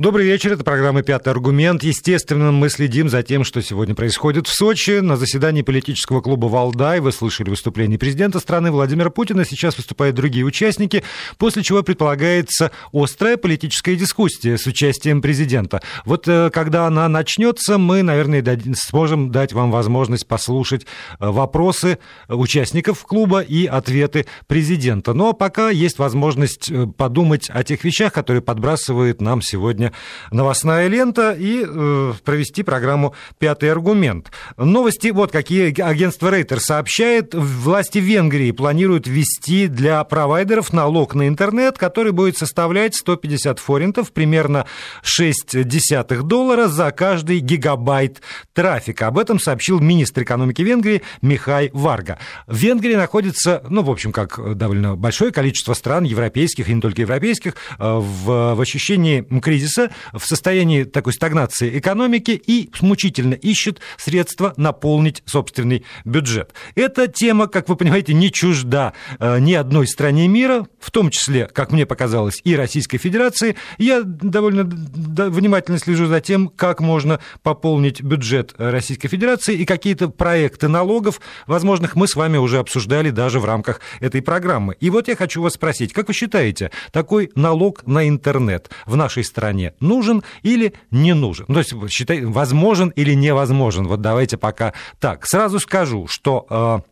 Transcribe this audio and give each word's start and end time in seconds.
Добрый 0.00 0.24
вечер, 0.24 0.54
это 0.54 0.64
программа 0.64 1.02
«Пятый 1.02 1.28
аргумент». 1.28 1.82
Естественно, 1.82 2.52
мы 2.52 2.70
следим 2.70 3.10
за 3.10 3.22
тем, 3.22 3.44
что 3.44 3.60
сегодня 3.60 3.94
происходит 3.94 4.46
в 4.46 4.50
Сочи. 4.50 5.00
На 5.00 5.18
заседании 5.18 5.60
политического 5.60 6.22
клуба 6.22 6.46
«Валдай» 6.46 7.00
вы 7.00 7.12
слышали 7.12 7.50
выступление 7.50 7.98
президента 7.98 8.40
страны 8.40 8.70
Владимира 8.70 9.10
Путина. 9.10 9.44
Сейчас 9.44 9.76
выступают 9.76 10.16
другие 10.16 10.46
участники, 10.46 11.04
после 11.36 11.62
чего 11.62 11.82
предполагается 11.82 12.70
острая 12.94 13.36
политическая 13.36 13.94
дискуссия 13.94 14.56
с 14.56 14.66
участием 14.66 15.20
президента. 15.20 15.82
Вот 16.06 16.26
э, 16.26 16.48
когда 16.48 16.86
она 16.86 17.06
начнется, 17.10 17.76
мы, 17.76 18.02
наверное, 18.02 18.42
сможем 18.76 19.30
дать 19.30 19.52
вам 19.52 19.70
возможность 19.70 20.26
послушать 20.26 20.86
э, 21.18 21.28
вопросы 21.28 21.98
участников 22.26 23.04
клуба 23.04 23.40
и 23.42 23.66
ответы 23.66 24.24
президента. 24.46 25.12
Но 25.12 25.34
пока 25.34 25.68
есть 25.68 25.98
возможность 25.98 26.70
э, 26.70 26.86
подумать 26.86 27.50
о 27.50 27.62
тех 27.64 27.84
вещах, 27.84 28.14
которые 28.14 28.40
подбрасывает 28.40 29.20
нам 29.20 29.42
сегодня 29.42 29.89
новостная 30.30 30.88
лента 30.88 31.32
и 31.32 31.64
э, 31.66 32.12
провести 32.24 32.62
программу 32.62 33.14
«Пятый 33.38 33.70
аргумент». 33.70 34.30
Новости 34.56 35.08
вот 35.08 35.32
какие 35.32 35.80
агентство 35.80 36.30
Рейтер 36.30 36.60
сообщает. 36.60 37.34
Власти 37.34 37.98
Венгрии 37.98 38.50
планируют 38.50 39.06
ввести 39.06 39.66
для 39.66 40.02
провайдеров 40.04 40.72
налог 40.72 41.14
на 41.14 41.28
интернет, 41.28 41.78
который 41.78 42.12
будет 42.12 42.36
составлять 42.36 42.94
150 42.94 43.58
форинтов, 43.58 44.12
примерно 44.12 44.66
6 45.02 45.64
десятых 45.64 46.24
доллара 46.24 46.68
за 46.68 46.90
каждый 46.90 47.38
гигабайт 47.40 48.20
трафика. 48.52 49.06
Об 49.06 49.18
этом 49.18 49.38
сообщил 49.38 49.80
министр 49.80 50.22
экономики 50.22 50.62
Венгрии 50.62 51.02
Михай 51.22 51.70
Варга. 51.72 52.18
В 52.46 52.56
Венгрии 52.56 52.94
находится, 52.94 53.62
ну, 53.68 53.82
в 53.82 53.90
общем, 53.90 54.12
как 54.12 54.56
довольно 54.56 54.96
большое 54.96 55.32
количество 55.32 55.74
стран 55.74 56.04
европейских 56.04 56.68
и 56.68 56.74
не 56.74 56.80
только 56.80 57.02
европейских, 57.02 57.54
э, 57.78 57.78
в, 57.78 58.54
в 58.54 58.60
ощущении 58.60 59.22
кризиса 59.40 59.69
находится 59.76 59.90
в 60.12 60.24
состоянии 60.26 60.84
такой 60.84 61.12
стагнации 61.12 61.78
экономики 61.78 62.40
и 62.44 62.70
мучительно 62.80 63.34
ищет 63.34 63.80
средства 63.96 64.54
наполнить 64.56 65.22
собственный 65.26 65.84
бюджет. 66.04 66.52
Эта 66.74 67.06
тема, 67.06 67.46
как 67.46 67.68
вы 67.68 67.76
понимаете, 67.76 68.14
не 68.14 68.32
чужда 68.32 68.92
э, 69.18 69.38
ни 69.38 69.54
одной 69.54 69.86
стране 69.86 70.28
мира, 70.28 70.66
в 70.78 70.90
том 70.90 71.10
числе, 71.10 71.46
как 71.46 71.72
мне 71.72 71.86
показалось, 71.86 72.40
и 72.44 72.56
Российской 72.56 72.98
Федерации. 72.98 73.56
Я 73.78 74.02
довольно 74.04 74.64
внимательно 74.64 75.78
слежу 75.78 76.06
за 76.06 76.20
тем, 76.20 76.48
как 76.48 76.80
можно 76.80 77.20
пополнить 77.42 78.02
бюджет 78.02 78.54
Российской 78.58 79.08
Федерации 79.08 79.54
и 79.54 79.64
какие-то 79.64 80.08
проекты 80.08 80.68
налогов, 80.68 81.20
возможных 81.46 81.96
мы 81.96 82.08
с 82.08 82.16
вами 82.16 82.36
уже 82.36 82.58
обсуждали 82.58 83.10
даже 83.10 83.40
в 83.40 83.44
рамках 83.44 83.80
этой 84.00 84.22
программы. 84.22 84.76
И 84.80 84.90
вот 84.90 85.08
я 85.08 85.16
хочу 85.16 85.42
вас 85.42 85.54
спросить, 85.54 85.92
как 85.92 86.08
вы 86.08 86.14
считаете, 86.14 86.70
такой 86.92 87.30
налог 87.34 87.86
на 87.86 88.08
интернет 88.08 88.70
в 88.86 88.96
нашей 88.96 89.24
стране 89.24 89.59
нужен 89.80 90.22
или 90.42 90.74
не 90.90 91.14
нужен. 91.14 91.46
Ну, 91.48 91.54
то 91.54 91.60
есть, 91.60 91.74
считай, 91.90 92.24
возможен 92.24 92.88
или 92.90 93.14
невозможен. 93.14 93.86
Вот 93.86 94.00
давайте 94.00 94.36
пока 94.36 94.72
так. 94.98 95.26
Сразу 95.26 95.58
скажу, 95.60 96.06
что 96.08 96.46
э, 96.50 96.89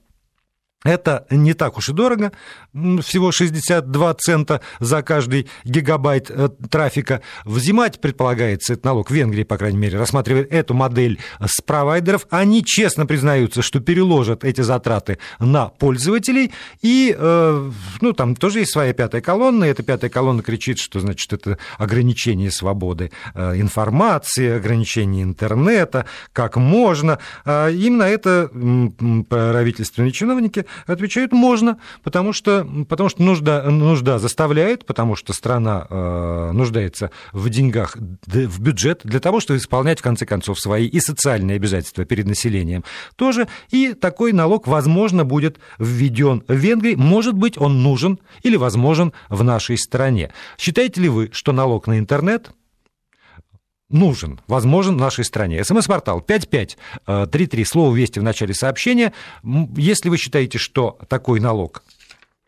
это 0.84 1.26
не 1.30 1.54
так 1.54 1.76
уж 1.76 1.88
и 1.88 1.92
дорого, 1.92 2.30
всего 2.72 3.32
62 3.32 4.14
цента 4.14 4.60
за 4.78 5.02
каждый 5.02 5.48
гигабайт 5.64 6.30
э, 6.30 6.50
трафика. 6.70 7.20
Взимать 7.44 8.00
предполагается 8.00 8.74
этот 8.74 8.84
налог 8.84 9.10
в 9.10 9.14
Венгрии, 9.14 9.42
по 9.42 9.56
крайней 9.56 9.78
мере, 9.78 9.98
рассматривая 9.98 10.44
эту 10.44 10.74
модель 10.74 11.18
с 11.44 11.60
провайдеров. 11.62 12.28
Они 12.30 12.64
честно 12.64 13.06
признаются, 13.06 13.60
что 13.60 13.80
переложат 13.80 14.44
эти 14.44 14.60
затраты 14.60 15.18
на 15.40 15.66
пользователей. 15.66 16.52
И, 16.80 17.12
э, 17.18 17.70
ну, 18.00 18.12
там 18.12 18.36
тоже 18.36 18.60
есть 18.60 18.72
своя 18.72 18.92
пятая 18.92 19.20
колонна, 19.20 19.64
и 19.64 19.70
эта 19.70 19.82
пятая 19.82 20.10
колонна 20.10 20.44
кричит, 20.44 20.78
что, 20.78 21.00
значит, 21.00 21.32
это 21.32 21.58
ограничение 21.76 22.52
свободы 22.52 23.10
э, 23.34 23.56
информации, 23.56 24.56
ограничение 24.56 25.24
интернета, 25.24 26.06
как 26.32 26.56
можно. 26.56 27.18
А 27.44 27.68
именно 27.68 28.04
это 28.04 28.48
правительственные 29.28 30.12
чиновники 30.12 30.66
Отвечают, 30.86 31.32
можно, 31.32 31.78
потому 32.02 32.32
что, 32.32 32.66
потому 32.88 33.08
что 33.08 33.22
нужда, 33.22 33.62
нужда 33.70 34.18
заставляет, 34.18 34.86
потому 34.86 35.16
что 35.16 35.32
страна 35.32 35.86
э, 35.88 36.50
нуждается 36.52 37.10
в 37.32 37.48
деньгах, 37.48 37.96
в 38.26 38.60
бюджет 38.60 39.00
для 39.04 39.20
того, 39.20 39.40
чтобы 39.40 39.58
исполнять, 39.58 40.00
в 40.00 40.02
конце 40.02 40.26
концов, 40.26 40.60
свои 40.60 40.86
и 40.86 41.00
социальные 41.00 41.56
обязательства 41.56 42.04
перед 42.04 42.26
населением 42.26 42.84
тоже. 43.16 43.48
И 43.70 43.94
такой 43.94 44.32
налог, 44.32 44.66
возможно, 44.66 45.24
будет 45.24 45.58
введен 45.78 46.42
в 46.48 46.54
Венгрии. 46.54 46.94
Может 46.94 47.34
быть, 47.34 47.58
он 47.58 47.82
нужен 47.82 48.18
или 48.42 48.56
возможен 48.56 49.12
в 49.28 49.42
нашей 49.44 49.78
стране. 49.78 50.32
Считаете 50.58 51.00
ли 51.00 51.08
вы, 51.08 51.30
что 51.32 51.52
налог 51.52 51.86
на 51.86 51.98
интернет 51.98 52.50
нужен, 53.90 54.40
возможен 54.46 54.96
в 54.96 55.00
нашей 55.00 55.24
стране. 55.24 55.64
СМС-портал 55.64 56.20
5533, 56.20 57.64
слово 57.64 57.94
«Вести» 57.94 58.18
в 58.18 58.22
начале 58.22 58.54
сообщения. 58.54 59.12
Если 59.76 60.08
вы 60.08 60.18
считаете, 60.18 60.58
что 60.58 60.98
такой 61.08 61.40
налог 61.40 61.82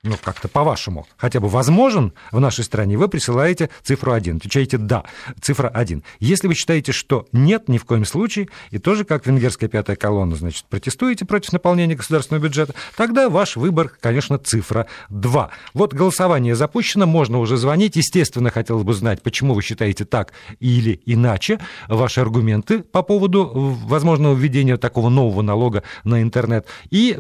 ну, 0.03 0.17
как-то 0.23 0.49
по-вашему, 0.49 1.07
хотя 1.19 1.41
бы 1.41 1.49
возможен 1.49 2.15
в 2.33 2.41
нашей 2.41 2.65
стране, 2.65 2.97
вы 2.97 3.09
присылаете 3.09 3.69
цифру 3.83 4.13
1. 4.13 4.39
Отвечаете 4.39 4.79
«да», 4.79 5.05
цифра 5.43 5.69
1. 5.69 6.03
Если 6.21 6.49
вы 6.49 6.55
считаете, 6.55 6.93
что 6.93 7.27
нет, 7.33 7.69
ни 7.69 7.77
в 7.77 7.85
коем 7.85 8.07
случае, 8.07 8.49
и 8.71 8.79
тоже, 8.79 9.05
как 9.05 9.27
венгерская 9.27 9.69
пятая 9.69 9.97
колонна, 9.97 10.37
значит, 10.37 10.65
протестуете 10.71 11.27
против 11.27 11.53
наполнения 11.53 11.97
государственного 11.97 12.45
бюджета, 12.45 12.75
тогда 12.97 13.29
ваш 13.29 13.57
выбор, 13.57 13.91
конечно, 14.01 14.39
цифра 14.39 14.87
2. 15.11 15.51
Вот 15.75 15.93
голосование 15.93 16.55
запущено, 16.55 17.07
можно 17.07 17.39
уже 17.39 17.59
звонить. 17.59 17.97
Естественно, 17.97 18.51
хотелось 18.51 18.85
бы 18.85 18.95
знать, 18.95 19.23
почему 19.23 19.53
вы 19.53 19.61
считаете 19.61 20.07
так 20.07 20.33
или 20.61 21.01
иначе. 21.05 21.61
Ваши 21.89 22.21
аргументы 22.21 22.81
по 22.81 23.03
поводу 23.03 23.77
возможного 23.85 24.35
введения 24.35 24.79
такого 24.79 25.11
нового 25.11 25.43
налога 25.43 25.83
на 26.05 26.23
интернет. 26.23 26.67
И 26.91 27.19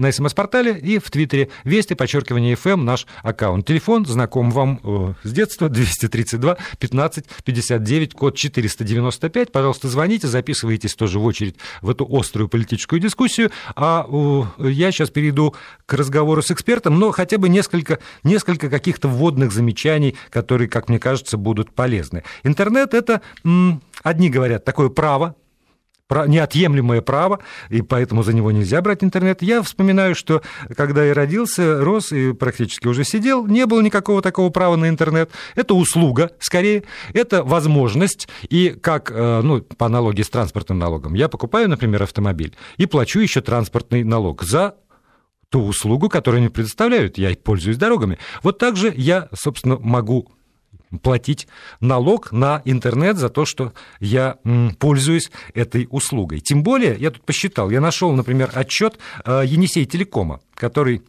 на 0.00 0.10
СМС-портале 0.10 0.76
и 0.76 0.98
в 0.98 1.10
Твиттере 1.10 1.50
Вести, 1.64 1.94
подчеркивание 1.94 2.54
FM, 2.54 2.76
наш 2.76 3.06
аккаунт. 3.22 3.66
Телефон 3.66 4.06
знаком 4.06 4.50
вам 4.50 4.80
э, 4.82 5.12
с 5.22 5.30
детства, 5.30 5.68
232 5.68 6.56
15 6.78 7.24
59, 7.44 8.14
код 8.14 8.36
495. 8.36 9.52
Пожалуйста, 9.52 9.88
звоните, 9.88 10.26
записывайтесь 10.26 10.94
тоже 10.94 11.18
в 11.18 11.24
очередь 11.24 11.56
в 11.82 11.90
эту 11.90 12.08
острую 12.10 12.48
политическую 12.48 12.98
дискуссию. 12.98 13.50
А 13.76 14.06
э, 14.58 14.70
я 14.70 14.90
сейчас 14.90 15.10
перейду 15.10 15.54
к 15.84 15.92
разговору 15.92 16.42
с 16.42 16.50
экспертом, 16.50 16.98
но 16.98 17.10
хотя 17.10 17.36
бы 17.36 17.50
несколько, 17.50 17.98
несколько 18.24 18.70
каких-то 18.70 19.06
вводных 19.06 19.52
замечаний, 19.52 20.16
которые, 20.30 20.68
как 20.68 20.88
мне 20.88 20.98
кажется, 20.98 21.36
будут 21.36 21.72
полезны. 21.72 22.24
Интернет— 22.42 22.94
это, 22.94 23.20
одни 24.02 24.30
говорят, 24.30 24.64
такое 24.64 24.88
право, 24.88 25.36
неотъемлемое 26.26 27.00
право, 27.00 27.40
и 27.68 27.82
поэтому 27.82 28.22
за 28.22 28.32
него 28.32 28.50
нельзя 28.50 28.80
брать 28.82 29.04
интернет. 29.04 29.42
Я 29.42 29.62
вспоминаю, 29.62 30.14
что 30.14 30.42
когда 30.76 31.04
я 31.04 31.14
родился, 31.14 31.82
рос 31.82 32.12
и 32.12 32.32
практически 32.32 32.86
уже 32.86 33.04
сидел, 33.04 33.46
не 33.46 33.66
было 33.66 33.80
никакого 33.80 34.22
такого 34.22 34.50
права 34.50 34.76
на 34.76 34.88
интернет. 34.88 35.30
Это 35.54 35.74
услуга, 35.74 36.30
скорее, 36.38 36.84
это 37.12 37.42
возможность. 37.44 38.28
И 38.48 38.70
как, 38.70 39.10
э, 39.10 39.40
ну, 39.42 39.60
по 39.60 39.86
аналогии 39.86 40.22
с 40.22 40.30
транспортным 40.30 40.78
налогом, 40.78 41.14
я 41.14 41.28
покупаю, 41.28 41.68
например, 41.68 42.02
автомобиль 42.02 42.56
и 42.76 42.86
плачу 42.86 43.20
еще 43.20 43.40
транспортный 43.40 44.04
налог 44.04 44.42
за 44.42 44.74
ту 45.50 45.62
услугу, 45.62 46.08
которую 46.08 46.38
они 46.38 46.48
предоставляют. 46.48 47.18
Я 47.18 47.34
пользуюсь 47.36 47.76
дорогами. 47.76 48.18
Вот 48.42 48.58
так 48.58 48.76
же 48.76 48.92
я, 48.96 49.28
собственно, 49.34 49.76
могу 49.78 50.30
платить 51.02 51.48
налог 51.80 52.32
на 52.32 52.62
интернет 52.64 53.16
за 53.16 53.28
то, 53.28 53.44
что 53.44 53.72
я 54.00 54.36
пользуюсь 54.78 55.30
этой 55.54 55.86
услугой. 55.90 56.40
Тем 56.40 56.62
более, 56.62 56.96
я 56.98 57.10
тут 57.10 57.24
посчитал, 57.24 57.70
я 57.70 57.80
нашел, 57.80 58.12
например, 58.12 58.50
отчет 58.54 58.98
э, 59.24 59.42
Енисей 59.46 59.84
Телекома, 59.86 60.40
который 60.54 61.02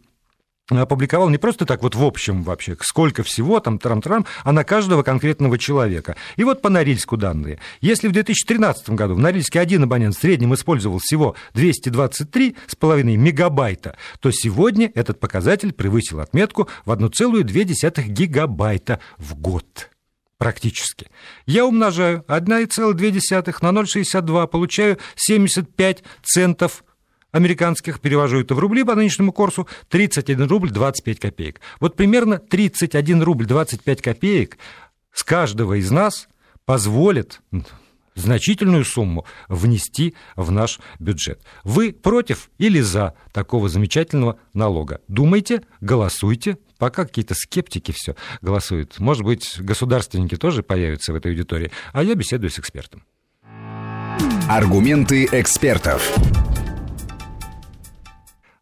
опубликовал 0.80 1.30
не 1.30 1.38
просто 1.38 1.66
так 1.66 1.82
вот 1.84 1.96
в 1.96 2.04
общем 2.04 2.44
вообще, 2.44 2.78
сколько 2.82 3.24
всего 3.24 3.60
там 3.60 3.78
трам-трам, 3.78 4.26
а 4.44 4.52
на 4.52 4.64
каждого 4.64 5.04
конкретного 5.04 5.58
человека. 5.58 6.16
И 6.36 6.44
вот 6.44 6.62
по 6.62 6.70
Норильску 6.70 7.18
данные. 7.18 7.60
Если 7.82 8.08
в 8.08 8.12
2013 8.12 8.90
году 8.92 9.16
в 9.16 9.20
Норильске 9.20 9.60
один 9.60 9.84
абонент 9.84 10.16
в 10.16 10.20
среднем 10.20 10.54
использовал 10.54 11.00
всего 11.00 11.36
223,5 11.54 13.04
мегабайта, 13.04 13.98
то 14.20 14.32
сегодня 14.32 14.92
этот 14.96 15.20
показатель 15.20 15.74
превысил 15.74 16.20
отметку 16.20 16.70
в 16.86 16.92
1,2 16.92 18.04
гигабайта 18.04 19.00
в 19.18 19.36
год 19.36 19.90
практически. 20.42 21.12
Я 21.46 21.68
умножаю 21.68 22.26
1,2 22.28 23.56
на 23.62 23.80
0,62, 23.80 24.48
получаю 24.48 24.98
75 25.16 26.04
центов 26.24 26.84
американских, 27.32 28.00
перевожу 28.00 28.42
это 28.42 28.56
в 28.56 28.60
рубли 28.60 28.84
по 28.84 28.96
нынешнему 28.96 29.32
курсу, 29.32 29.68
31 29.90 30.48
рубль 30.48 30.72
25 30.72 31.20
копеек. 31.20 31.62
Вот 31.80 31.96
примерно 31.96 32.40
31 32.40 33.24
рубль 33.24 33.46
25 33.46 34.02
копеек 34.02 34.58
с 35.14 35.24
каждого 35.24 35.80
из 35.80 35.92
нас 35.92 36.28
позволит 36.66 37.42
значительную 38.16 38.86
сумму 38.86 39.26
внести 39.48 40.16
в 40.36 40.52
наш 40.52 40.80
бюджет. 41.00 41.42
Вы 41.64 41.94
против 41.94 42.50
или 42.58 42.82
за 42.82 43.16
такого 43.32 43.70
замечательного 43.70 44.38
налога? 44.54 45.02
Думайте, 45.08 45.62
голосуйте, 45.80 46.58
Пока 46.82 47.06
какие-то 47.06 47.36
скептики 47.36 47.92
все 47.92 48.16
голосуют. 48.42 48.98
Может 48.98 49.22
быть, 49.22 49.58
государственники 49.60 50.36
тоже 50.36 50.64
появятся 50.64 51.14
в 51.14 51.16
этой 51.16 51.32
аудитории. 51.32 51.70
А 51.94 52.02
я 52.02 52.16
беседую 52.16 52.50
с 52.50 52.58
экспертом. 52.58 53.04
Аргументы 54.50 55.30
экспертов. 55.32 56.12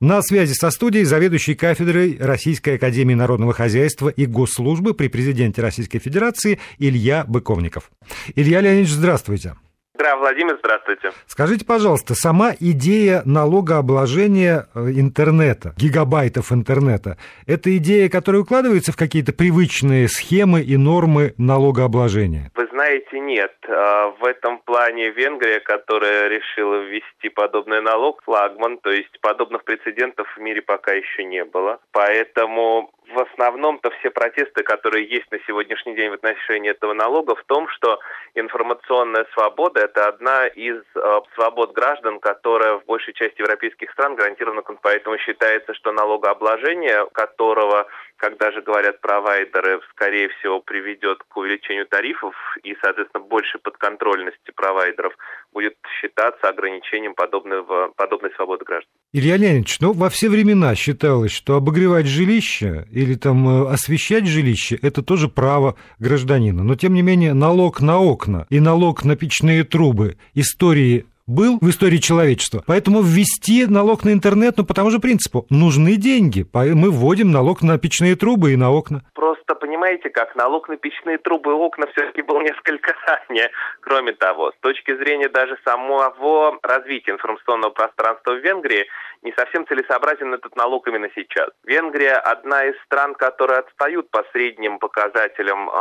На 0.01 0.21
связи 0.21 0.53
со 0.53 0.71
студией 0.71 1.03
заведующий 1.03 1.55
кафедрой 1.55 2.15
Российской 2.21 2.75
Академии 2.75 3.15
Народного 3.15 3.51
Хозяйства 3.51 4.07
и 4.07 4.25
Госслужбы 4.25 4.93
при 4.93 5.09
президенте 5.09 5.61
Российской 5.61 5.99
Федерации 5.99 6.57
Илья 6.77 7.25
Быковников. 7.27 7.91
Илья 8.33 8.61
Леонидович, 8.61 8.91
здравствуйте. 8.91 9.55
Да, 9.97 10.15
Владимир, 10.15 10.57
здравствуйте. 10.57 11.11
Скажите, 11.27 11.65
пожалуйста, 11.65 12.15
сама 12.15 12.53
идея 12.57 13.23
налогообложения 13.25 14.69
э, 14.73 14.91
интернета, 14.95 15.73
гигабайтов 15.75 16.53
интернета, 16.53 17.17
это 17.45 17.75
идея, 17.75 18.07
которая 18.07 18.43
укладывается 18.43 18.93
в 18.93 18.95
какие-то 18.95 19.33
привычные 19.33 20.07
схемы 20.07 20.61
и 20.61 20.77
нормы 20.77 21.33
налогообложения? 21.35 22.53
Вы 22.55 22.68
знаете, 22.79 23.19
нет. 23.19 23.53
А, 23.67 24.07
в 24.11 24.23
этом 24.23 24.59
плане 24.59 25.09
Венгрия, 25.09 25.59
которая 25.59 26.29
решила 26.29 26.75
ввести 26.75 27.27
подобный 27.27 27.81
налог, 27.81 28.23
флагман, 28.23 28.77
то 28.77 28.89
есть 28.89 29.19
подобных 29.19 29.65
прецедентов 29.65 30.27
в 30.35 30.39
мире 30.39 30.61
пока 30.61 30.93
еще 30.93 31.25
не 31.25 31.43
было. 31.43 31.79
Поэтому 31.91 32.89
в 33.13 33.19
основном-то 33.19 33.89
все 33.99 34.09
протесты, 34.11 34.63
которые 34.63 35.07
есть 35.07 35.29
на 35.31 35.39
сегодняшний 35.47 35.95
день 35.95 36.09
в 36.09 36.13
отношении 36.13 36.69
этого 36.69 36.93
налога, 36.93 37.35
в 37.35 37.43
том, 37.45 37.67
что 37.69 37.99
информационная 38.35 39.25
свобода– 39.33 39.81
это 39.81 40.07
одна 40.07 40.47
из 40.47 40.77
э, 40.95 41.19
свобод 41.35 41.73
граждан, 41.73 42.19
которая 42.19 42.79
в 42.79 42.85
большей 42.85 43.13
части 43.13 43.41
европейских 43.41 43.91
стран 43.91 44.15
гарантирована. 44.15 44.61
Поэтому 44.81 45.17
считается, 45.17 45.73
что 45.73 45.91
налогообложение, 45.91 47.07
которого, 47.11 47.87
когда 48.17 48.51
же 48.51 48.61
говорят 48.61 49.01
провайдеры, 49.01 49.81
скорее 49.91 50.29
всего, 50.29 50.59
приведет 50.61 51.23
к 51.27 51.37
увеличению 51.37 51.87
тарифов 51.87 52.35
и, 52.63 52.75
соответственно, 52.81 53.23
большей 53.23 53.59
подконтрольности 53.59 54.51
провайдеров, 54.55 55.13
будет 55.51 55.75
считаться 55.99 56.49
ограничением 56.49 57.15
подобного, 57.15 57.91
подобной 57.95 58.31
свободы 58.35 58.65
граждан. 58.65 58.91
Илья 59.11 59.37
Леонидович, 59.37 59.79
ну, 59.79 59.93
во 59.93 60.09
все 60.09 60.29
времена 60.29 60.75
считалось, 60.75 61.31
что 61.31 61.55
обогревать 61.55 62.05
жилище 62.05 62.85
или 62.99 63.15
там 63.15 63.47
э, 63.47 63.69
освещать 63.71 64.27
жилище– 64.27 64.77
это 64.81 65.01
тоже 65.01 65.29
право 65.29 65.75
гражданина. 65.99 66.63
Но, 66.63 66.75
тем 66.75 66.93
не 66.93 67.01
менее, 67.01 67.33
налог 67.33 67.81
на 67.81 67.99
окна 67.99 68.45
и 68.49 68.59
налог 68.59 69.05
на 69.05 69.15
печные 69.15 69.63
трубы 69.63 70.17
истории 70.33 71.05
был 71.29 71.59
в 71.61 71.69
истории 71.69 71.97
человечества. 71.97 72.63
Поэтому 72.65 73.01
ввести 73.01 73.65
налог 73.67 74.03
на 74.03 74.11
интернет, 74.11 74.57
ну, 74.57 74.65
по 74.65 74.73
тому 74.73 74.89
же 74.89 74.99
принципу, 74.99 75.45
нужны 75.49 75.95
деньги. 75.95 76.45
Мы 76.53 76.89
вводим 76.89 77.31
налог 77.31 77.61
на 77.61 77.77
печные 77.77 78.15
трубы 78.15 78.53
и 78.53 78.57
на 78.57 78.71
окна. 78.71 79.03
Просто 79.13 79.53
понимаете, 79.55 80.09
как 80.09 80.35
налог 80.35 80.67
на 80.69 80.77
печные 80.77 81.19
трубы 81.19 81.51
и 81.51 81.53
окна 81.53 81.85
все-таки 81.93 82.23
был 82.23 82.41
несколько 82.41 82.95
ранее. 83.07 83.49
Кроме 83.81 84.13
того, 84.13 84.51
с 84.51 84.59
точки 84.61 84.95
зрения 84.97 85.29
даже 85.29 85.55
самого 85.63 86.57
развития 86.63 87.11
информационного 87.11 87.71
пространства 87.71 88.33
в 88.33 88.43
Венгрии, 88.43 88.87
не 89.21 89.33
совсем 89.33 89.67
целесообразен 89.67 90.33
этот 90.33 90.55
налог 90.55 90.87
именно 90.87 91.09
сейчас. 91.15 91.49
Венгрия 91.63 92.13
одна 92.13 92.65
из 92.65 92.75
стран, 92.85 93.15
которые 93.15 93.59
отстают 93.59 94.09
по 94.11 94.23
средним 94.31 94.79
показателям 94.79 95.69
э, 95.69 95.73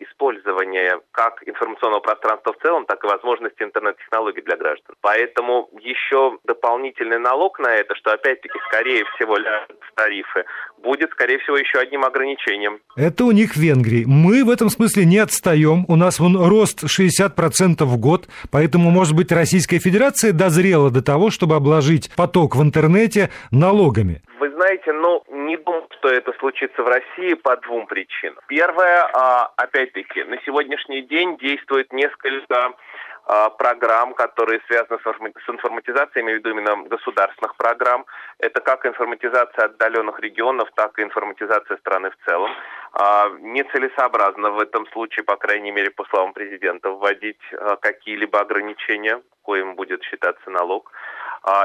использования 0.00 1.00
как 1.12 1.46
информационного 1.46 2.00
пространства 2.00 2.52
в 2.52 2.62
целом, 2.62 2.86
так 2.86 3.04
и 3.04 3.06
возможности 3.06 3.62
интернет-технологий 3.62 4.42
для 4.42 4.56
граждан. 4.56 4.96
Поэтому 5.00 5.68
еще 5.80 6.38
дополнительный 6.44 7.18
налог 7.18 7.58
на 7.58 7.74
это, 7.74 7.94
что 7.94 8.12
опять-таки 8.12 8.58
скорее 8.68 9.04
всего 9.14 9.34
в 9.36 9.92
тарифы, 9.94 10.44
будет 10.82 11.10
скорее 11.10 11.38
всего 11.38 11.56
еще 11.56 11.78
одним 11.78 12.04
ограничением. 12.04 12.80
Это 12.96 13.24
у 13.24 13.32
них 13.32 13.52
в 13.52 13.56
Венгрии. 13.56 14.04
Мы 14.06 14.44
в 14.44 14.50
этом 14.50 14.70
смысле 14.70 15.04
не 15.04 15.18
отстаем. 15.18 15.84
У 15.88 15.96
нас 15.96 16.18
вон 16.18 16.36
рост 16.36 16.84
60% 16.84 17.84
в 17.84 17.98
год, 17.98 18.28
поэтому, 18.50 18.90
может 18.90 19.14
быть, 19.14 19.32
Российская 19.32 19.78
Федерация 19.78 20.32
дозрела 20.32 20.90
до 20.90 21.02
того, 21.02 21.30
чтобы 21.30 21.56
обложить 21.56 22.10
поток 22.14 22.56
в 22.56 22.62
интернете 22.86 23.30
налогами. 23.50 24.22
Вы 24.38 24.50
знаете, 24.50 24.92
ну, 24.92 25.22
не 25.30 25.56
думаю, 25.56 25.86
что 25.98 26.08
это 26.08 26.32
случится 26.38 26.82
в 26.82 26.88
России 26.88 27.34
по 27.34 27.56
двум 27.56 27.86
причинам. 27.86 28.38
Первое, 28.48 29.08
а, 29.14 29.52
опять-таки, 29.56 30.24
на 30.24 30.36
сегодняшний 30.44 31.02
день 31.02 31.36
действует 31.38 31.92
несколько 31.92 32.72
а, 33.24 33.50
программ, 33.50 34.14
которые 34.14 34.60
связаны 34.66 34.98
с 35.00 35.50
информатизацией, 35.50 36.22
имею 36.22 36.38
в 36.38 36.40
виду 36.40 36.50
именно 36.50 36.88
государственных 36.88 37.56
программ. 37.56 38.04
Это 38.38 38.60
как 38.60 38.86
информатизация 38.86 39.66
отдаленных 39.66 40.20
регионов, 40.20 40.68
так 40.74 40.98
и 40.98 41.02
информатизация 41.02 41.76
страны 41.78 42.10
в 42.10 42.28
целом. 42.28 42.50
А, 42.92 43.28
нецелесообразно 43.40 44.50
в 44.50 44.60
этом 44.60 44.86
случае, 44.92 45.24
по 45.24 45.36
крайней 45.36 45.72
мере, 45.72 45.90
по 45.90 46.04
словам 46.04 46.32
президента, 46.32 46.90
вводить 46.90 47.40
какие-либо 47.80 48.40
ограничения, 48.40 49.20
коим 49.42 49.76
будет 49.76 50.02
считаться 50.04 50.50
налог. 50.50 50.92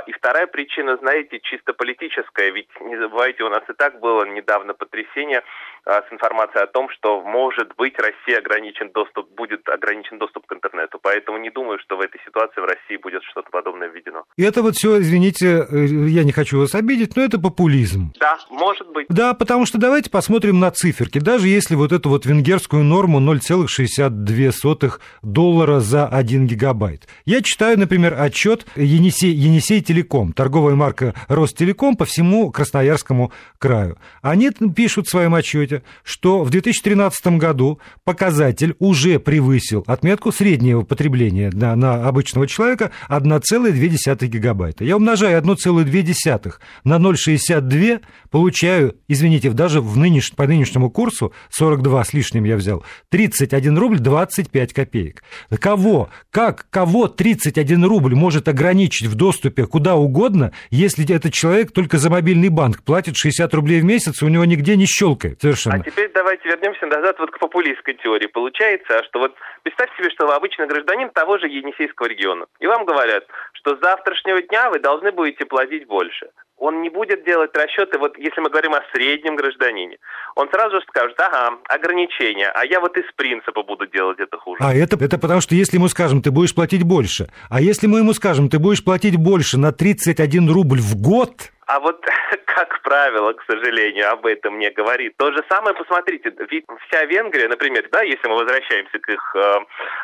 И 0.08 0.12
вторая 0.12 0.46
причина, 0.46 0.98
знаете, 0.98 1.40
чисто 1.42 1.74
политическая, 1.74 2.52
ведь 2.52 2.70
не 2.82 2.98
забывайте, 2.98 3.44
у 3.44 3.50
нас 3.50 3.64
и 3.68 3.74
так 3.74 4.00
было 4.00 4.26
недавно 4.26 4.76
потрясение 4.76 5.42
с 5.86 6.06
информацией 6.12 6.64
о 6.64 6.68
том, 6.68 6.90
что, 6.92 7.22
может 7.22 7.74
быть, 7.76 7.96
Россия 7.98 8.38
ограничен 8.38 8.92
доступ, 8.94 9.28
будет 9.36 9.68
ограничен 9.68 10.20
доступ 10.20 10.46
к 10.46 10.54
интернету. 10.54 11.00
Поэтому 11.02 11.40
не 11.40 11.50
думаю, 11.50 11.80
что 11.80 11.98
в 11.98 12.02
этой 12.02 12.22
ситуации 12.24 12.62
в 12.62 12.66
России 12.66 12.98
будет 13.02 13.24
что-то 13.24 13.50
подобное 13.50 13.88
введено. 13.88 14.24
И 14.38 14.44
это 14.44 14.62
вот 14.62 14.76
все, 14.76 15.00
извините, 15.00 15.66
э, 15.68 15.86
я 16.10 16.24
не 16.24 16.32
хочу 16.32 16.60
вас 16.60 16.76
обидеть, 16.76 17.16
но 17.16 17.24
это 17.24 17.40
популизм. 17.40 18.14
Да, 18.20 18.38
может 18.52 18.88
быть. 18.92 19.08
Да, 19.10 19.34
потому 19.34 19.66
что 19.66 19.80
давайте 19.80 20.12
посмотрим 20.12 20.60
на 20.60 20.70
циферки. 20.70 21.18
Даже 21.20 21.48
если 21.48 21.74
вот 21.74 21.92
эту 21.92 22.10
вот 22.10 22.28
венгерскую 22.28 22.84
норму 22.84 23.20
0,62 23.20 25.00
доллара 25.24 25.80
за 25.80 26.06
1 26.08 26.46
гигабайт. 26.46 27.08
Я 27.26 27.42
читаю, 27.42 27.80
например, 27.80 28.16
отчет 28.20 28.68
Енисей, 28.76 29.32
Енисей 29.32 29.71
Телеком, 29.80 30.34
торговая 30.34 30.76
марка 30.76 31.14
Ростелеком 31.30 31.96
по 31.96 32.04
всему 32.04 32.52
Красноярскому 32.52 33.32
краю. 33.58 33.98
Они 34.22 34.50
пишут 34.76 35.08
в 35.08 35.10
своем 35.12 35.34
отчете, 35.34 35.84
что 36.04 36.44
в 36.44 36.50
2013 36.50 37.38
году 37.38 37.80
показатель 38.04 38.76
уже 38.80 39.20
превысил 39.20 39.84
отметку 39.88 40.32
среднего 40.32 40.82
потребления 40.82 41.50
на, 41.54 41.76
на 41.76 42.08
обычного 42.08 42.48
человека 42.48 42.92
1,2 43.08 44.28
гигабайта. 44.28 44.84
Я 44.84 44.98
умножаю 44.98 45.42
1,2 45.42 46.54
на 46.84 46.96
0,62, 46.98 48.02
получаю, 48.30 48.96
извините, 49.08 49.52
даже 49.52 49.80
в 49.80 49.98
нынеш, 49.98 50.32
по 50.34 50.48
нынешнему 50.48 50.90
курсу, 50.90 51.32
42 51.52 52.04
с 52.04 52.14
лишним 52.14 52.44
я 52.44 52.58
взял, 52.58 52.84
31 53.10 53.78
рубль 53.78 54.00
25 54.00 54.74
копеек. 54.74 55.24
Кого, 55.60 56.10
как, 56.32 56.68
кого 56.70 57.08
31 57.08 57.86
рубль 57.86 58.16
может 58.16 58.48
ограничить 58.48 59.08
в 59.08 59.16
доступе 59.16 59.61
куда 59.66 59.96
угодно, 59.96 60.52
если 60.70 61.04
этот 61.14 61.34
человек 61.34 61.72
только 61.72 61.98
за 61.98 62.10
мобильный 62.10 62.50
банк 62.50 62.84
платит 62.84 63.16
60 63.16 63.54
рублей 63.54 63.82
в 63.82 63.86
месяц, 63.86 64.22
у 64.24 64.28
него 64.28 64.46
нигде 64.46 64.76
не 64.76 64.86
щелкает 64.86 65.42
совершенно. 65.42 65.76
А 65.76 65.80
теперь 65.80 66.12
давайте 66.14 66.48
вернемся 66.48 66.86
назад 66.88 67.18
вот 67.20 67.32
к 67.32 67.40
популистской 67.40 67.96
теории. 67.96 68.28
Получается, 68.28 69.04
что 69.10 69.20
вот 69.20 69.36
представьте 69.64 69.96
себе, 69.98 70.10
что 70.12 70.28
вы 70.28 70.34
обычный 70.34 70.68
гражданин 70.68 71.10
того 71.10 71.38
же 71.38 71.48
Енисейского 71.48 72.08
региона. 72.08 72.46
И 72.60 72.68
вам 72.68 72.86
говорят, 72.86 73.26
что 73.54 73.76
с 73.76 73.80
завтрашнего 73.80 74.42
дня 74.42 74.70
вы 74.70 74.80
должны 74.80 75.12
будете 75.12 75.46
платить 75.46 75.88
больше. 75.88 76.30
Он 76.62 76.84
не 76.84 76.90
будет 76.90 77.26
делать 77.26 77.50
расчеты, 77.58 77.98
вот 77.98 78.16
если 78.20 78.40
мы 78.40 78.52
говорим 78.52 78.76
о 78.76 78.84
среднем 78.94 79.36
гражданине, 79.36 79.98
он 80.36 80.48
сразу 80.52 80.76
же 80.76 80.82
скажет, 80.88 81.20
ага, 81.20 81.58
ограничения, 81.68 82.52
а 82.54 82.64
я 82.64 82.80
вот 82.80 82.96
из 82.98 83.12
принципа 83.16 83.64
буду 83.64 83.88
делать 83.88 84.20
это 84.20 84.38
хуже. 84.38 84.60
А 84.64 84.72
это, 84.72 84.96
это 85.04 85.18
потому 85.18 85.42
что 85.42 85.56
если 85.56 85.78
ему 85.78 85.88
скажем, 85.88 86.22
ты 86.22 86.30
будешь 86.30 86.54
платить 86.54 86.84
больше, 86.84 87.30
а 87.50 87.62
если 87.62 87.88
мы 87.88 87.98
ему 87.98 88.14
скажем, 88.14 88.48
ты 88.48 88.60
будешь 88.60 88.86
платить 88.86 89.18
больше 89.18 89.58
на 89.58 89.72
31 89.72 90.52
рубль 90.52 90.78
в 90.78 91.02
год, 91.02 91.32
а 91.66 91.80
вот, 91.80 92.06
как 92.46 92.80
правило, 92.84 93.34
к 93.34 93.44
сожалению, 93.50 94.12
об 94.12 94.28
этом 94.28 94.60
не 94.60 94.70
говорит. 94.70 95.18
То 95.18 95.32
же 95.32 95.44
самое, 95.50 95.74
посмотрите, 95.74 96.32
ведь 96.52 96.66
вся 96.88 97.06
Венгрия, 97.06 97.48
например, 97.48 97.90
да, 97.92 98.04
если 98.04 98.28
мы 98.28 98.36
возвращаемся 98.36 99.00
к 99.00 99.10
их 99.10 99.36
э, 99.36 99.56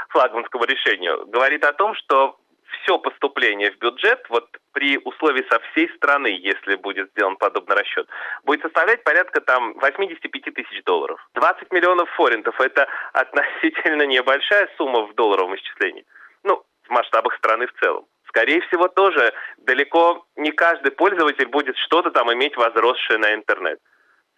флагманскому 0.09 0.63
решению, 0.63 1.27
говорит 1.27 1.63
о 1.65 1.73
том, 1.73 1.93
что 1.93 2.39
все 2.81 2.97
поступление 3.00 3.71
в 3.71 3.77
бюджет, 3.77 4.25
вот 4.29 4.47
при 4.74 4.97
условии 4.97 5.45
со 5.50 5.59
всей 5.59 5.89
страны, 5.95 6.27
если 6.27 6.75
будет 6.75 7.09
сделан 7.12 7.38
подобный 7.38 7.75
расчет, 7.75 8.07
будет 8.43 8.62
составлять 8.62 9.03
порядка 9.03 9.41
там 9.41 9.74
85 9.79 10.53
тысяч 10.53 10.83
долларов. 10.83 11.19
20 11.33 11.71
миллионов 11.71 12.09
форинтов– 12.12 12.59
это 12.59 12.88
относительно 13.13 14.03
небольшая 14.03 14.69
сумма 14.77 15.03
в 15.07 15.15
долларовом 15.15 15.55
исчислении. 15.55 16.05
Ну, 16.43 16.63
в 16.88 16.89
масштабах 16.89 17.36
страны 17.38 17.67
в 17.67 17.74
целом 17.79 18.05
скорее 18.38 18.62
всего, 18.62 18.88
тоже 18.88 19.33
далеко 19.57 20.25
не 20.36 20.51
каждый 20.51 20.91
пользователь 20.91 21.47
будет 21.47 21.75
что-то 21.77 22.12
там 22.12 22.31
иметь 22.33 22.55
возросшее 22.55 23.17
на 23.17 23.33
интернет. 23.33 23.79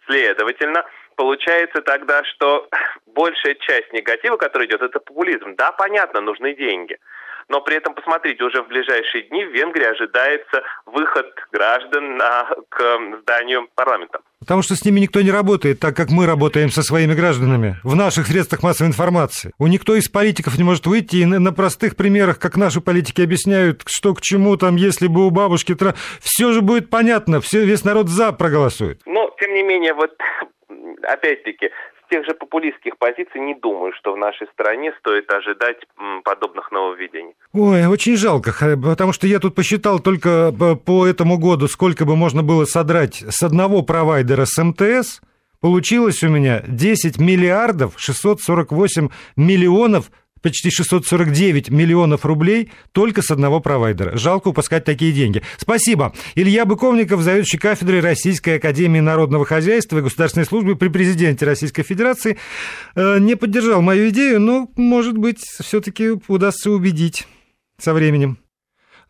Следовательно, 0.06 0.86
получается 1.16 1.82
тогда, 1.82 2.24
что 2.24 2.66
большая 3.06 3.56
часть 3.56 3.92
негатива, 3.92 4.36
который 4.38 4.66
идет, 4.66 4.80
это 4.80 5.00
популизм. 5.00 5.54
Да, 5.56 5.72
понятно, 5.72 6.22
нужны 6.22 6.54
деньги. 6.54 6.96
Но 7.50 7.60
при 7.60 7.76
этом, 7.76 7.94
посмотрите, 7.94 8.44
уже 8.44 8.62
в 8.62 8.68
ближайшие 8.68 9.24
дни 9.24 9.44
в 9.44 9.52
Венгрии 9.52 9.84
ожидается 9.84 10.62
выход 10.86 11.26
граждан 11.52 12.16
на, 12.16 12.48
к 12.68 12.98
зданию 13.22 13.68
парламента. 13.74 14.20
Потому 14.38 14.62
что 14.62 14.76
с 14.76 14.84
ними 14.84 15.00
никто 15.00 15.20
не 15.20 15.32
работает 15.32 15.80
так, 15.80 15.96
как 15.96 16.10
мы 16.10 16.26
работаем 16.26 16.70
со 16.70 16.82
своими 16.82 17.12
гражданами 17.12 17.74
в 17.82 17.96
наших 17.96 18.28
средствах 18.28 18.62
массовой 18.62 18.88
информации. 18.88 19.50
У 19.58 19.66
никто 19.66 19.96
из 19.96 20.08
политиков 20.08 20.56
не 20.58 20.64
может 20.64 20.86
выйти 20.86 21.16
и 21.16 21.26
на 21.26 21.52
простых 21.52 21.96
примерах, 21.96 22.38
как 22.38 22.56
наши 22.56 22.80
политики 22.80 23.20
объясняют, 23.20 23.82
что 23.86 24.14
к 24.14 24.20
чему 24.20 24.56
там, 24.56 24.76
если 24.76 25.08
бы 25.08 25.26
у 25.26 25.30
бабушки... 25.30 25.76
Все 26.20 26.52
же 26.52 26.60
будет 26.60 26.88
понятно, 26.88 27.40
все, 27.40 27.64
весь 27.64 27.84
народ 27.84 28.08
«за» 28.08 28.32
проголосует. 28.32 29.00
Но, 29.06 29.34
тем 29.40 29.52
не 29.54 29.62
менее, 29.62 29.94
вот 29.94 30.12
опять-таки, 31.02 31.70
тех 32.10 32.24
же 32.26 32.34
популистских 32.34 32.98
позиций 32.98 33.40
не 33.40 33.54
думаю, 33.54 33.92
что 33.94 34.12
в 34.12 34.18
нашей 34.18 34.46
стране 34.48 34.92
стоит 34.98 35.32
ожидать 35.32 35.78
подобных 36.24 36.70
нововведений. 36.72 37.34
Ой, 37.52 37.86
очень 37.86 38.16
жалко, 38.16 38.52
потому 38.76 39.12
что 39.12 39.26
я 39.26 39.38
тут 39.38 39.54
посчитал 39.54 40.00
только 40.00 40.52
по 40.84 41.06
этому 41.06 41.38
году, 41.38 41.68
сколько 41.68 42.04
бы 42.04 42.16
можно 42.16 42.42
было 42.42 42.64
содрать 42.64 43.24
с 43.28 43.42
одного 43.42 43.82
провайдера 43.82 44.44
с 44.44 44.62
МТС, 44.62 45.20
Получилось 45.60 46.22
у 46.22 46.28
меня 46.28 46.62
10 46.66 47.18
миллиардов 47.18 47.92
648 47.98 49.10
миллионов 49.36 50.10
почти 50.42 50.70
649 50.70 51.70
миллионов 51.70 52.24
рублей 52.24 52.70
только 52.92 53.22
с 53.22 53.30
одного 53.30 53.60
провайдера. 53.60 54.16
Жалко 54.16 54.48
упускать 54.48 54.84
такие 54.84 55.12
деньги. 55.12 55.42
Спасибо. 55.56 56.14
Илья 56.34 56.64
Быковников, 56.64 57.22
заведующий 57.22 57.58
кафедрой 57.58 58.00
Российской 58.00 58.56
Академии 58.56 59.00
Народного 59.00 59.44
Хозяйства 59.44 59.98
и 59.98 60.02
Государственной 60.02 60.46
Службы 60.46 60.76
при 60.76 60.88
президенте 60.88 61.44
Российской 61.46 61.82
Федерации, 61.82 62.38
э, 62.94 63.18
не 63.18 63.36
поддержал 63.36 63.82
мою 63.82 64.10
идею, 64.10 64.40
но, 64.40 64.68
может 64.76 65.16
быть, 65.16 65.40
все-таки 65.40 66.10
удастся 66.28 66.70
убедить 66.70 67.26
со 67.78 67.94
временем. 67.94 68.38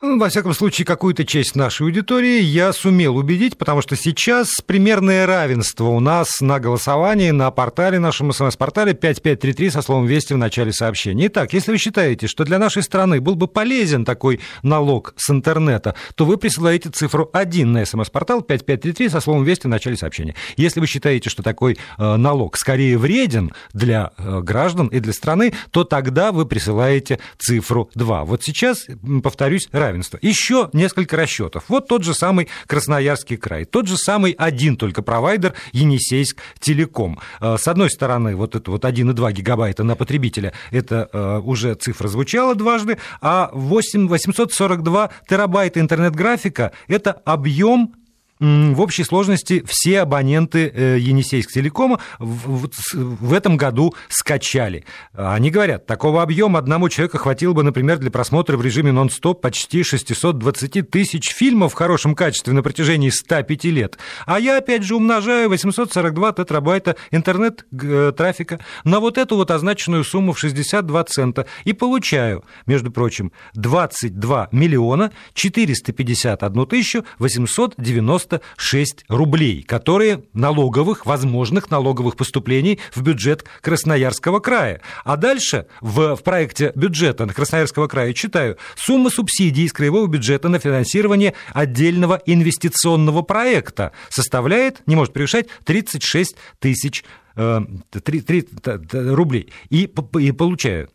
Во 0.02 0.30
всяком 0.30 0.54
случае, 0.54 0.87
какую-то 0.87 1.26
часть 1.26 1.54
нашей 1.54 1.83
аудитории 1.83 2.40
я 2.40 2.73
сумел 2.73 3.19
убедить, 3.19 3.59
потому 3.59 3.83
что 3.83 3.97
сейчас 3.97 4.49
примерное 4.64 5.26
равенство 5.26 5.85
у 5.85 6.00
нас 6.00 6.40
на 6.40 6.59
голосовании 6.59 7.33
на 7.33 7.50
портале, 7.50 7.99
нашем 7.99 8.33
смс-портале 8.33 8.95
5533 8.95 9.69
со 9.69 9.83
словом 9.83 10.07
«Вести» 10.07 10.33
в 10.33 10.38
начале 10.38 10.73
сообщения. 10.73 11.26
Итак, 11.26 11.52
если 11.52 11.73
вы 11.73 11.76
считаете, 11.76 12.28
что 12.28 12.45
для 12.45 12.59
нашей 12.59 12.83
страны 12.83 13.21
был 13.21 13.35
бы 13.35 13.47
полезен 13.47 14.07
такой 14.07 14.40
налог 14.62 15.12
с 15.19 15.28
интернета, 15.28 15.95
то 16.14 16.25
вы 16.25 16.38
присылаете 16.38 16.88
цифру 16.88 17.28
1 17.30 17.71
на 17.71 17.85
смс-портал 17.85 18.40
5533 18.40 19.11
со 19.11 19.21
словом 19.21 19.45
«Вести» 19.45 19.66
в 19.66 19.71
начале 19.71 19.99
сообщения. 19.99 20.35
Если 20.57 20.80
вы 20.80 20.87
считаете, 20.87 21.28
что 21.28 21.42
такой 21.42 21.76
э, 21.99 22.16
налог 22.16 22.57
скорее 22.57 22.97
вреден 22.97 23.52
для 23.75 24.12
э, 24.16 24.40
граждан 24.40 24.87
и 24.87 24.99
для 24.99 25.12
страны, 25.12 25.52
то 25.73 25.85
тогда 25.85 26.33
вы 26.33 26.47
присылаете 26.47 27.19
цифру 27.37 27.90
2. 27.95 28.25
Вот 28.25 28.42
сейчас, 28.42 28.87
повторюсь, 29.23 29.69
равенство 29.73 29.90
равенства. 29.91 30.19
Еще 30.23 30.71
несколько 30.73 31.17
расчетов. 31.17 31.65
Вот 31.69 31.89
тот 31.89 32.05
же 32.05 32.15
самый 32.15 32.49
Красноярский 32.67 33.37
край, 33.37 33.65
тот 33.65 33.87
же 33.87 33.97
самый 33.97 34.33
один 34.33 34.77
только 34.77 35.03
провайдер 35.03 35.55
Енисейск 35.73 36.39
Телеком. 36.59 37.19
Э, 37.41 37.57
с 37.59 37.67
одной 37.69 37.91
стороны, 37.91 38.37
вот 38.37 38.55
это 38.55 38.71
вот 38.71 38.85
1,2 38.85 39.33
гигабайта 39.33 39.85
на 39.85 39.97
потребителя, 39.97 40.53
это 40.71 41.09
э, 41.13 41.41
уже 41.45 41.75
цифра 41.75 42.09
звучала 42.09 42.55
дважды, 42.55 42.99
а 43.21 43.51
8, 43.53 44.09
842 44.09 45.11
терабайта 45.29 45.81
интернет-графика– 45.81 46.73
это 46.89 47.13
объем 47.25 47.95
в 48.41 48.81
общей 48.81 49.05
сложности 49.05 49.63
все 49.67 50.01
абоненты 50.01 50.73
э, 50.75 50.99
Енисейск 50.99 51.53
Телекома 51.53 52.01
в 52.19 53.33
этом 53.35 53.59
году 53.59 53.95
скачали. 54.09 54.85
Они 55.13 55.51
говорят, 55.51 55.87
такого 55.87 56.23
объема 56.23 56.59
одному 56.59 56.89
человеку 56.89 57.19
хватило 57.19 57.53
бы, 57.53 57.63
например, 57.63 57.99
для 57.99 58.11
просмотра 58.11 58.57
в 58.57 58.63
режиме 58.63 58.93
нон-стоп 58.93 59.43
почти 59.43 59.83
620 59.83 60.91
тысяч 60.91 61.33
фильмов 61.33 61.73
в 61.73 61.75
хорошем 61.75 62.15
качестве 62.15 62.55
на 62.55 62.63
протяжении 62.63 63.11
105 63.11 63.65
лет. 63.65 63.99
А 64.25 64.41
я, 64.41 64.57
опять 64.57 64.85
же, 64.85 64.97
умножаю 64.97 65.51
842 65.51 66.33
тетрабайта 66.33 66.97
интернет-трафика 67.11 68.61
на 68.85 69.01
вот 69.01 69.19
эту 69.19 69.37
вот 69.37 69.51
означенную 69.51 70.05
сумму 70.05 70.33
в 70.33 70.39
62 70.39 71.05
цента 71.05 71.47
и 71.65 71.75
получаю, 71.75 72.45
между 72.67 72.91
прочим, 72.91 73.33
22 73.55 74.49
миллиона 74.53 75.13
451 75.35 76.67
тысячу 76.67 77.05
890 77.19 78.30
96 78.31 79.05
рублей, 79.09 79.63
которые 79.63 80.25
налоговых, 80.33 81.07
возможных 81.07 81.71
налоговых 81.71 82.17
поступлений 82.17 82.79
в 82.95 83.03
бюджет 83.03 83.45
Красноярского 83.61 84.41
края. 84.41 84.81
А 85.05 85.17
дальше 85.17 85.67
в, 85.81 86.17
в 86.17 86.23
проекте 86.23 86.73
бюджета 86.75 87.27
Красноярского 87.27 87.89
края 87.89 88.13
читаю, 88.13 88.57
сумма 88.77 89.11
субсидий 89.11 89.65
из 89.65 89.73
краевого 89.73 90.07
бюджета 90.07 90.49
на 90.49 90.59
финансирование 90.59 91.35
отдельного 91.53 92.21
инвестиционного 92.27 93.23
проекта 93.23 93.93
составляет, 94.09 94.83
не 94.87 94.97
может 94.97 95.13
превышать 95.13 95.47
36 95.65 96.37
тысяч 96.59 97.05
э, 97.37 97.61
3, 97.91 98.21
3, 98.21 98.49
рублей. 98.93 99.53
И, 99.71 99.91
и 100.19 100.33
получаю 100.33 100.89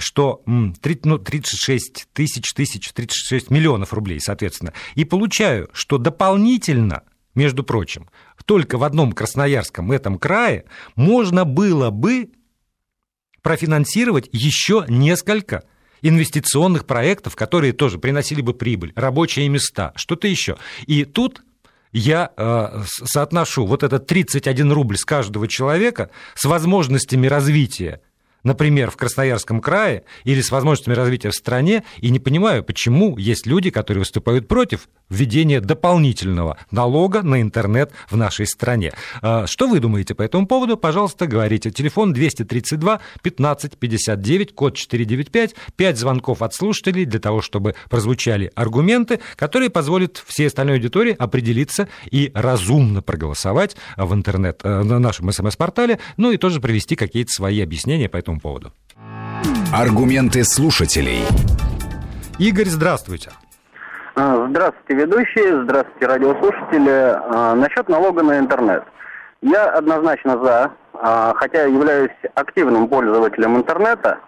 что 0.00 0.42
30, 0.46 1.06
ну, 1.06 1.18
36 1.18 2.08
тысяч, 2.12 2.52
тысяч, 2.52 2.92
36 2.92 3.50
миллионов 3.50 3.92
рублей, 3.92 4.20
соответственно, 4.20 4.72
и 4.94 5.04
получаю, 5.04 5.68
что 5.72 5.98
дополнительно, 5.98 7.02
между 7.34 7.62
прочим, 7.62 8.08
только 8.44 8.78
в 8.78 8.84
одном 8.84 9.12
Красноярском 9.12 9.92
этом 9.92 10.18
крае 10.18 10.64
можно 10.96 11.44
было 11.44 11.90
бы 11.90 12.30
профинансировать 13.42 14.28
еще 14.32 14.84
несколько 14.88 15.62
инвестиционных 16.02 16.86
проектов, 16.86 17.36
которые 17.36 17.72
тоже 17.72 17.98
приносили 17.98 18.40
бы 18.40 18.54
прибыль, 18.54 18.92
рабочие 18.96 19.48
места, 19.48 19.92
что-то 19.96 20.26
еще. 20.26 20.56
И 20.86 21.04
тут 21.04 21.42
я 21.92 22.30
э, 22.36 22.82
соотношу 22.86 23.66
вот 23.66 23.82
этот 23.82 24.06
31 24.06 24.72
рубль 24.72 24.96
с 24.96 25.04
каждого 25.04 25.48
человека 25.48 26.10
с 26.34 26.44
возможностями 26.44 27.26
развития 27.26 28.00
например, 28.42 28.90
в 28.90 28.96
Красноярском 28.96 29.60
крае 29.60 30.04
или 30.24 30.40
с 30.40 30.50
возможностями 30.50 30.94
развития 30.94 31.30
в 31.30 31.34
стране, 31.34 31.84
и 31.98 32.10
не 32.10 32.18
понимаю, 32.18 32.64
почему 32.64 33.16
есть 33.18 33.46
люди, 33.46 33.70
которые 33.70 34.00
выступают 34.00 34.48
против 34.48 34.88
введения 35.10 35.60
дополнительного 35.60 36.56
налога 36.70 37.22
на 37.22 37.40
интернет 37.40 37.90
в 38.08 38.16
нашей 38.16 38.46
стране. 38.46 38.92
А, 39.20 39.46
что 39.46 39.66
вы 39.66 39.80
думаете 39.80 40.14
по 40.14 40.22
этому 40.22 40.46
поводу? 40.46 40.76
Пожалуйста, 40.76 41.26
говорите. 41.26 41.70
Телефон 41.70 42.12
232 42.12 43.00
15 43.22 43.78
59, 43.78 44.54
код 44.54 44.76
495, 44.76 45.54
5 45.76 45.98
звонков 45.98 46.42
от 46.42 46.54
слушателей 46.54 47.04
для 47.04 47.18
того, 47.18 47.42
чтобы 47.42 47.74
прозвучали 47.88 48.52
аргументы, 48.54 49.20
которые 49.36 49.70
позволят 49.70 50.22
всей 50.26 50.46
остальной 50.46 50.76
аудитории 50.76 51.14
определиться 51.18 51.88
и 52.10 52.30
разумно 52.34 53.02
проголосовать 53.02 53.76
в 53.96 54.14
интернет, 54.14 54.60
э, 54.62 54.82
на 54.82 54.98
нашем 54.98 55.30
смс-портале, 55.32 55.98
ну 56.16 56.30
и 56.30 56.36
тоже 56.36 56.60
привести 56.60 56.94
какие-то 56.94 57.30
свои 57.32 57.60
объяснения 57.60 58.08
по 58.08 58.16
этому 58.16 58.29
поводу. 58.38 58.72
Аргументы 59.72 60.44
слушателей. 60.44 61.24
Игорь, 62.38 62.66
здравствуйте. 62.66 63.30
А, 64.14 64.46
здравствуйте, 64.50 64.94
ведущие, 64.94 65.62
здравствуйте, 65.62 66.06
радиослушатели. 66.06 66.90
А, 66.90 67.54
насчет 67.54 67.88
налога 67.88 68.22
на 68.22 68.38
интернет. 68.38 68.84
Я 69.40 69.66
однозначно 69.70 70.38
за, 70.44 70.72
а, 70.94 71.32
хотя 71.36 71.64
являюсь 71.64 72.10
активным 72.34 72.88
пользователем 72.88 73.56
интернета, 73.56 74.18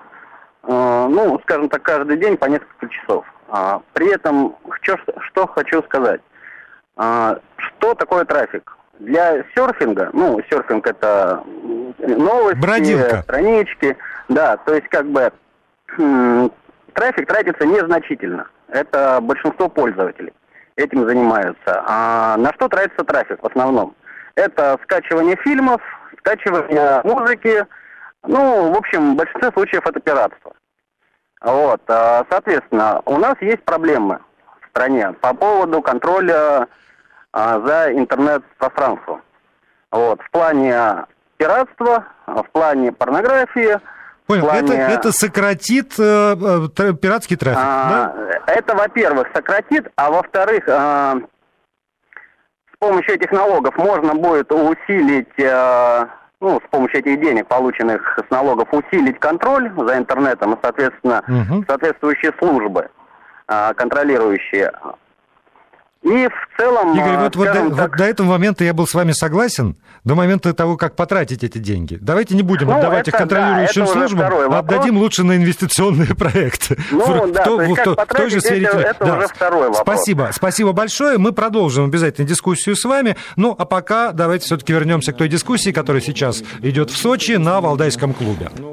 ну, 0.64 1.40
скажем 1.42 1.68
так, 1.68 1.82
каждый 1.82 2.16
день 2.18 2.37
по 2.37 2.44
несколько 2.44 2.88
часов. 2.88 3.26
При 3.94 4.14
этом, 4.14 4.54
что, 4.80 4.97
что 5.18 5.49
хочу 5.49 5.82
сказать. 5.82 6.21
Что 6.94 7.94
такое 7.99 8.25
трафик? 8.25 8.76
Для 8.99 9.44
серфинга, 9.54 10.11
ну, 10.12 10.40
серфинг 10.50 10.87
это 10.87 11.42
новости, 11.99 12.61
Бродилка. 12.61 13.22
странички, 13.22 13.96
да, 14.28 14.56
то 14.58 14.75
есть 14.75 14.88
как 14.88 15.06
бы 15.06 15.32
трафик 16.94 17.26
тратится 17.26 17.66
незначительно 17.66 18.46
это 18.72 19.20
большинство 19.20 19.68
пользователей 19.68 20.32
этим 20.76 21.06
занимаются. 21.06 21.82
А 21.87 22.37
на 22.38 22.52
что 22.54 22.68
тратится 22.68 23.04
трафик 23.04 23.42
в 23.42 23.46
основном? 23.46 23.94
Это 24.34 24.78
скачивание 24.84 25.37
фильмов, 25.37 25.80
скачивание 26.18 27.02
музыки, 27.04 27.66
ну, 28.26 28.72
в 28.72 28.76
общем, 28.76 29.12
в 29.12 29.16
большинстве 29.16 29.50
случаев 29.52 29.87
это 29.87 30.00
пиратство. 30.00 30.54
Вот, 31.42 31.82
а, 31.88 32.25
соответственно, 32.30 33.02
у 33.04 33.18
нас 33.18 33.34
есть 33.40 33.62
проблемы 33.64 34.20
в 34.61 34.68
стране 34.70 35.12
по 35.20 35.34
поводу 35.34 35.82
контроля 35.82 36.68
а, 37.32 37.60
за 37.60 37.92
интернет-пространством. 37.92 39.22
Вот, 39.90 40.20
в 40.22 40.30
плане 40.30 41.06
пиратства, 41.36 42.04
в 42.26 42.46
плане 42.52 42.92
порнографии– 42.92 43.78
Понял, 44.26 44.42
плане... 44.44 44.74
это, 44.74 44.92
это 44.92 45.12
сократит 45.12 45.98
э, 45.98 46.36
э 46.78 46.92
пиратский 46.94 47.36
трафик, 47.36 47.60
а, 47.60 47.88
да? 47.90 48.52
Это, 48.52 48.74
во-первых, 48.74 49.28
сократит, 49.34 49.90
а 49.96 50.10
во-вторых, 50.10 50.64
э, 50.66 51.20
с 52.72 52.78
помощью 52.78 53.14
этих 53.14 53.32
налогов 53.32 53.76
можно 53.76 54.14
будет 54.14 54.50
усилить 54.52 55.38
э, 55.38 56.06
ну, 56.40 56.60
с 56.60 56.70
помощью 56.70 57.00
этих 57.00 57.20
денег, 57.20 57.46
полученных 57.48 58.18
с 58.18 58.30
налогов, 58.30 58.68
усилить 58.72 59.18
контроль 59.18 59.70
за 59.76 59.98
интернетом 59.98 60.54
и, 60.54 60.58
соответственно, 60.62 61.22
Мгм. 61.26 61.64
соответствующие 61.68 62.32
службы, 62.38 62.88
а, 63.46 63.74
контролирующие. 63.74 64.72
И 66.02 66.26
в 66.28 66.56
целом, 66.56 66.94
Игорь, 66.97 67.14
а, 67.14 67.21
вот, 67.25 67.37
вот, 67.37 67.44
до, 67.47 67.50
скажем 67.52 67.68
вот 67.71 67.76
так, 67.76 67.97
до 67.97 68.04
этого 68.04 68.26
момента 68.26 68.64
я 68.64 68.75
был 68.75 68.88
с 68.88 68.94
вами 68.94 69.12
согласен, 69.12 69.76
до 70.02 70.16
момента 70.16 70.52
того, 70.52 70.76
как 70.76 70.97
потратить 70.97 71.44
эти 71.44 71.59
деньги. 71.59 71.97
Давайте 72.00 72.35
не 72.35 72.42
будем 72.42 72.66
Ну, 72.68 72.76
отдавать 72.76 73.06
их 73.06 73.14
это 73.14 73.25
да, 73.25 73.37
контролирующим 73.37 73.82
уже 73.85 73.92
службам, 73.92 74.32
а 74.52 74.59
отдадим 74.59 74.99
лучше 74.99 75.23
на 75.23 75.37
инвестиционные 75.37 76.09
проекты. 76.16 76.76
Ну, 76.90 77.26
В- 77.28 77.32
да, 77.32 77.44
то- 77.44 77.56
то 77.56 77.62
есть 77.62 77.87
в- 77.87 77.94
как 77.94 78.12
в 78.12 78.16
той 78.16 78.30
же 78.30 78.40
сфере 78.40 78.66
это- 78.66 78.78
это 78.80 79.16
уже 79.16 79.28
второй 79.28 79.68
вопрос. 79.68 79.78
Спасибо, 79.80 80.30
спасибо 80.32 80.73
большое. 80.73 81.18
Мы 81.18 81.30
продолжим 81.32 81.85
обязательно 81.85 82.26
дискуссию 82.26 82.75
с 82.75 82.85
вами. 82.85 83.16
Ну, 83.37 83.54
а 83.56 83.64
пока 83.64 84.11
давайте 84.12 84.47
все-таки 84.47 84.73
вернемся 84.73 85.12
к 85.12 85.16
той 85.16 85.28
дискуссии, 85.28 85.71
которая 85.71 86.02
сейчас 86.02 86.42
идет 86.62 86.90
в 86.90 86.97
Сочи 86.97 87.32
на 87.32 87.61
Валдайском 87.61 88.12
клубе. 88.12 88.50